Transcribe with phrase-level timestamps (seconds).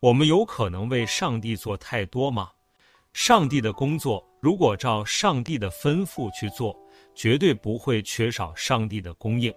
[0.00, 2.50] 我们有可能为上帝做太多吗？
[3.12, 6.76] 上帝的工作，如果照上帝的吩咐去做，
[7.16, 9.52] 绝对不会缺少上帝的供应。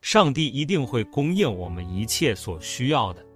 [0.00, 3.26] 上帝一定会供应我们一切所需要的。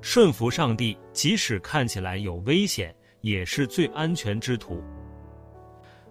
[0.00, 4.80] 顺服上帝，即使看起来有危险，也是最安全之途。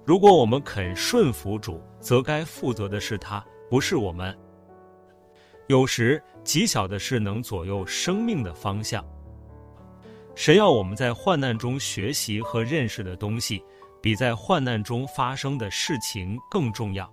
[0.04, 4.38] 如果我们肯顺服主，则该负责的是他，不是我们。
[5.68, 9.04] 有时极小的事能左右生命的方向。
[10.36, 13.64] 神要我们在患难中学习和认识的东西，
[14.02, 17.12] 比在患难中发生的事情更重要。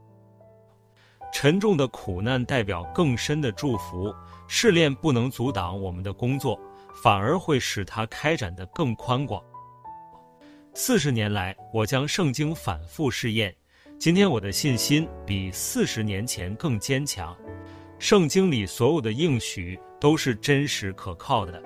[1.32, 4.14] 沉重的苦难代表更深的祝福，
[4.46, 6.60] 试炼不能阻挡我们的工作，
[7.02, 9.42] 反而会使它开展得更宽广。
[10.74, 13.54] 四十年来，我将圣经反复试验，
[13.98, 17.34] 今天我的信心比四十年前更坚强。
[18.02, 21.62] 圣经里所有的应许都是真实可靠的。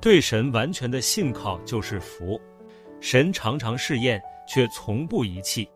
[0.00, 2.40] 对神完全的信靠就是福。
[3.00, 5.70] 神常常试验，却从不遗弃。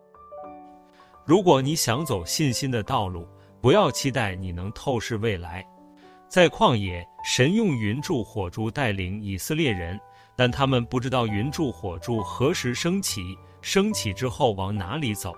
[1.25, 3.25] 如果你想走信心的道路，
[3.61, 5.65] 不要期待你能透视未来。
[6.29, 9.97] 在旷野，神用云柱火柱带领以色列人，
[10.35, 15.33] 但他们不知道云柱火柱何时升起，升起之后往哪里走。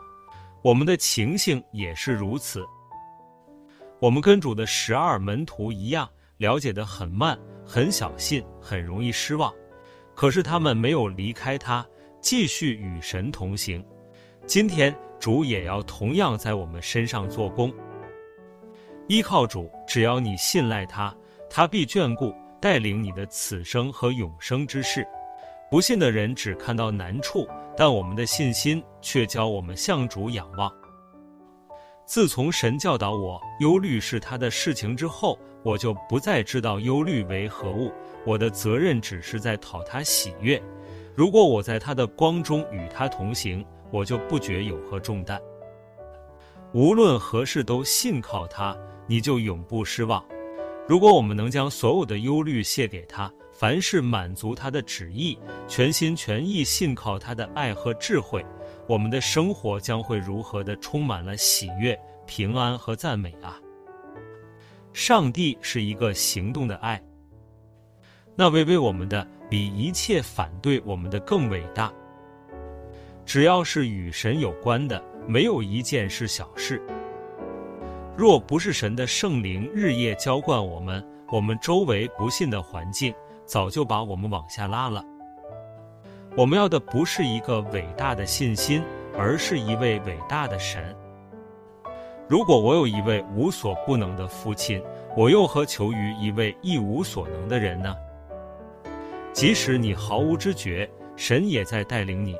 [0.62, 2.64] 我们的情形也是如此。
[4.02, 9.54] 我们跟主的十二门徒一样，了解得很慢，很小心，很容易失望。
[10.12, 11.86] 可是他们没有离开他，
[12.20, 13.80] 继续与神同行。
[14.44, 17.72] 今天主也要同样在我们身上做工。
[19.06, 21.16] 依靠主，只要你信赖他，
[21.48, 25.06] 他必眷顾带领你的此生和永生之事。
[25.70, 30.68] 不信的人只看到难处，但我们的信心却教我们向主仰望。
[32.04, 37.92] 自从神教导我忧虑是他的事情之后，我就不再知道忧虑为何物。
[38.26, 40.62] 我的责任只是在讨他喜悦。
[41.14, 45.40] 如果我在他的光中与他同行，我就不觉有何重担。
[46.72, 48.76] 无论何事都信靠他，
[49.06, 50.24] 你就永不失望。
[50.88, 55.38] 如果我们能将所有的忧虑卸给他，凡事满足他的旨意，
[55.68, 58.44] 全心全意信靠他的爱和智慧。
[58.88, 63.58] 我们的生活将会如何的充满了喜悦、平安和赞美啊！
[64.92, 67.02] 上帝是一个行动的爱，
[68.34, 71.92] 那位为我们的比一切反对我们的更伟大。
[73.24, 76.82] 只要是与神有关的，没有一件是小事。
[78.16, 83.14] 若不是神的圣灵日夜浇灌我们，我们周围不信的环境
[83.46, 85.02] 早就把我们往下拉了。
[86.34, 88.82] 我们要的不是一个伟大的信心，
[89.18, 90.96] 而是一位伟大的神。
[92.26, 94.82] 如果我有一位无所不能的父亲，
[95.14, 97.94] 我又何求于一位一无所能的人呢？
[99.34, 102.34] 即使你毫无知觉，神也在带领你。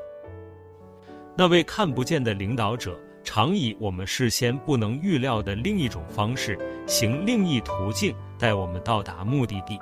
[1.35, 9.79] 那位看不见的领导者，常以我们事先不能预料的另一种方式，行另一途径，带我们到达目的地。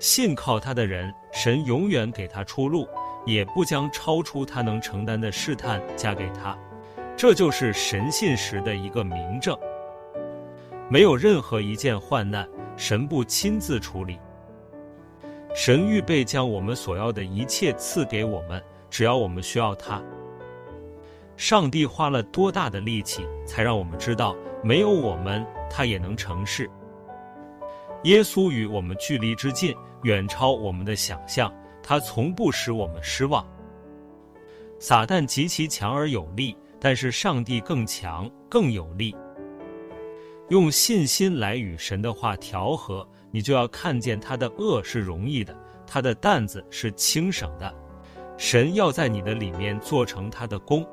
[0.00, 2.88] 信靠他的人，神永远给他出路，
[3.26, 6.58] 也不将超出他能承担的试探加给他。
[7.14, 9.54] 这就是神信实的一个明证。
[10.88, 14.18] 没有任何一件患难，神不亲自处理。
[15.54, 20.02] 神预备将我们所要的一切赐给我们，只要我们需要他。
[21.36, 26.70] 上帝花了多大的力气，才让我们知道，没有我们，他也能成事。
[28.04, 31.52] 耶稣与我们距离之近，远超我们的想象，
[31.82, 33.46] 他从不使我们失望。
[34.78, 39.14] 撒旦极其强而有力，但是上帝更强更有力。
[40.48, 45.56] 用信心来与神的话调和，你就要看见他的恶是容易的，
[45.86, 47.72] 他的担子是轻省的。
[48.36, 50.84] 神要在你的里面做成他的功。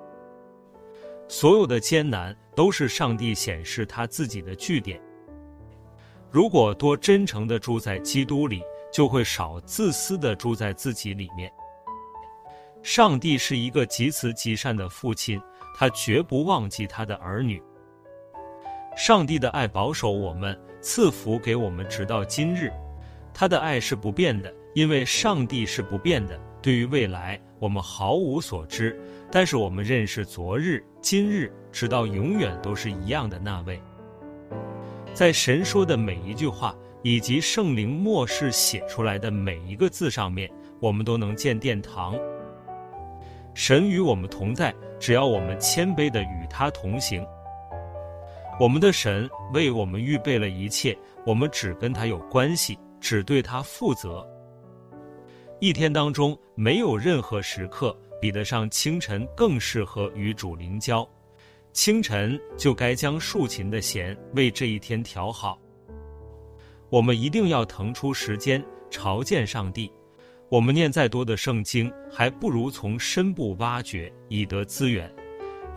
[1.30, 5.02] 所有的艰难都是上帝显示他自己的据点。
[6.30, 8.62] 如果多真诚地住在基督里，
[8.98, 11.54] 就会少自私的住在自己里面。
[12.82, 15.40] 上帝是一个极慈极善的父亲，
[15.78, 17.62] 他绝不忘记他的儿女。
[18.96, 22.74] 上帝的爱保守我们，赐福给我们，直到今日。
[23.36, 26.36] 他的爱是不变的，因为上帝是不变的。
[26.60, 29.00] 对于未来，我们毫无所知，
[29.32, 33.80] 但是我们认识昨日、今日，直到永远都是一样的那位。
[35.14, 42.16] 在神说的每一句话，以及圣灵末世写出来的每一个字上面，我们都能见殿堂。
[43.54, 47.26] 神与我们同在，只要我们谦卑的与他同行。
[48.60, 54.28] 我们的神为我们预备了一切，我们只跟他有关系，只对它负责。
[55.60, 61.08] 一天当中没有任何时刻比得上清晨更适合与主灵交。
[61.72, 65.60] 清晨就该将竖琴的弦为这一天调好。
[66.90, 69.92] 我们一定要腾出时间朝见上帝。
[70.50, 75.14] 我们念再多的圣经，还不如从深部挖掘以得资源。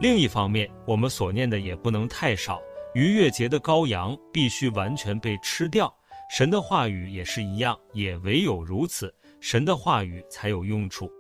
[0.01, 2.61] 另一方面，我们所念的也不能太少。
[2.95, 5.93] 逾越节的羔羊必须完全被吃掉，
[6.31, 11.11] 神的话语也是一样，也唯有如此，神的话语才有用处。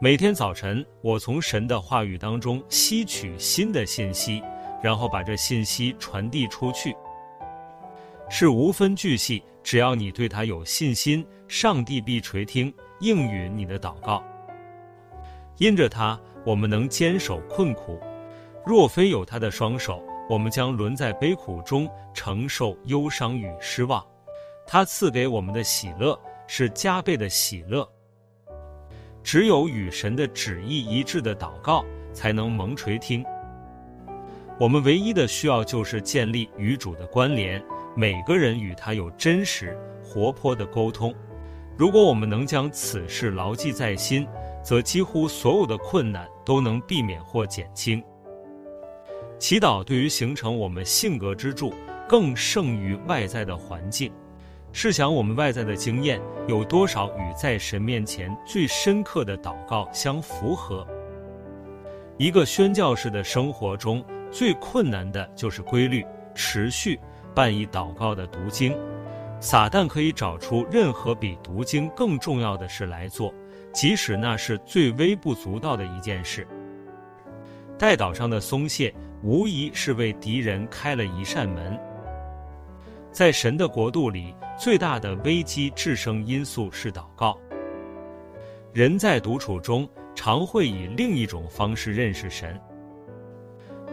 [0.00, 4.42] 每天早晨，我从神的话语当中吸取新的信息，
[4.82, 6.94] 然后把这信息传递出去，
[8.30, 9.42] 是无分巨细。
[9.62, 14.24] 只要你对他有信心，上帝必垂听，应允你的祷告。
[15.58, 17.98] 因着他，我们能坚守困苦；
[18.64, 24.02] 若非有他的双手，我们将沦在悲苦中，承受忧伤与失望。
[24.66, 27.86] 他赐给我们的喜乐是加倍的喜乐。
[29.22, 31.84] 只有与神的旨意一致的祷告，
[32.14, 33.22] 才能蒙垂听。
[34.58, 37.62] 我们唯一的需要就是建立与主的关联，
[37.98, 41.12] 每个人与他有真实、活泼的沟通。
[41.76, 44.24] 如果我们能将此事牢记在心，
[44.62, 48.00] 则几乎所有的困难都能避免或减轻。
[49.36, 51.74] 祈祷对于形成我们性格之柱，
[52.08, 54.12] 更胜于外在的环境。
[54.70, 60.86] 试想，我们外在的经验有多少与在神面前最深刻的祷告相符合？
[62.16, 66.96] 一个宣教士的生活中最困难的就是规律、持续、
[67.38, 68.76] 半以祷告的读经。
[69.38, 73.32] 撒旦可以找出任何比读经更重要的事来做，
[73.72, 76.44] 即使那是最微不足道的一件事。
[77.78, 78.92] 带岛上的松懈，
[79.22, 81.78] 无疑是为敌人开了一扇门。
[83.12, 87.38] 在神的国度里，最大的危机制胜因素是祷告。
[88.72, 92.60] 人在独处中，常会以另一种方式认识神。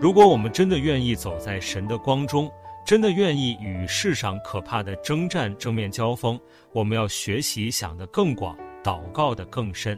[0.02, 2.52] 如果我们真的愿意走在神的光中，
[2.86, 6.40] 真的愿意与世上可怕的征战正面交锋，
[6.72, 9.98] 我们要学习想得更广，祷告得更深。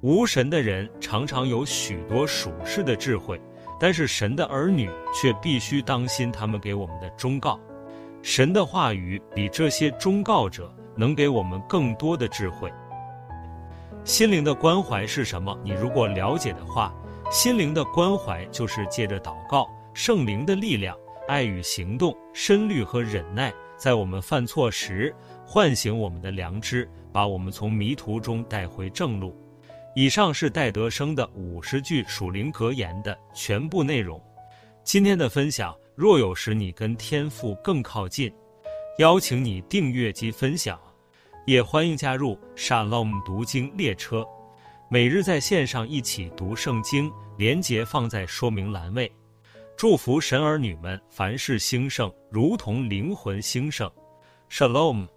[0.00, 3.40] 无神的人常常有许多属世的智慧，
[3.78, 7.58] 但是神的儿女却必须当心他们给我们的忠告。
[8.20, 12.68] 神的话语比这些忠告者能给我们更多的智慧。
[14.02, 15.56] 心灵的关怀是什么？
[15.62, 16.92] 你如果了解的话，
[17.30, 20.96] 心灵的关怀就是借着祷告、圣灵的力量、
[21.26, 25.14] 爱与行动、深虑和忍耐，在我们犯错时
[25.46, 29.34] 唤醒我们的良知，把我们从迷途中带回正路。
[29.94, 34.20] 以上是戴德生的五十句属灵格言的全部内容。
[34.82, 35.74] 今天的分享。
[35.96, 38.28] 若有使你跟天赋更靠近，
[38.98, 40.76] 邀请你订阅及分享，
[41.46, 44.26] 也欢迎加入 Shalom 读经列车，
[44.90, 49.08] 每日在线上一起读圣经，连结放在说明栏位。
[49.76, 53.90] 祝福神儿女们凡事兴盛，如同灵魂兴盛。
[54.48, 55.08] Shalom。